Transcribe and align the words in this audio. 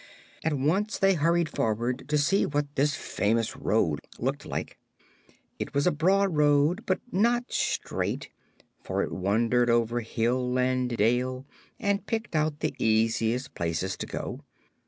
At 0.43 0.55
once 0.55 0.97
they 0.97 1.13
hurried 1.13 1.47
forward 1.47 2.05
to 2.09 2.17
see 2.17 2.43
what 2.47 2.73
this 2.75 2.95
famous 2.95 3.55
road 3.55 3.99
looked 4.17 4.47
like. 4.47 4.79
It 5.59 5.75
was 5.75 5.85
a 5.85 5.91
broad 5.91 6.35
road, 6.35 6.87
but 6.87 6.99
not 7.11 7.51
straight, 7.53 8.31
for 8.81 9.03
it 9.03 9.11
wandered 9.11 9.69
over 9.69 9.99
hill 9.99 10.57
and 10.57 10.89
dale 10.97 11.45
and 11.79 12.03
picked 12.07 12.35
out 12.35 12.61
the 12.61 12.73
easiest 12.79 13.53
places 13.53 13.95
to 13.97 14.07
go. 14.07 14.39